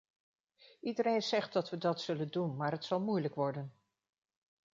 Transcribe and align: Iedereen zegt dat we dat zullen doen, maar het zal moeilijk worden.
Iedereen 0.79 1.21
zegt 1.23 1.53
dat 1.53 1.69
we 1.69 1.77
dat 1.77 2.01
zullen 2.01 2.31
doen, 2.31 2.55
maar 2.55 2.71
het 2.71 2.85
zal 2.85 2.99
moeilijk 3.01 3.35
worden. 3.35 3.73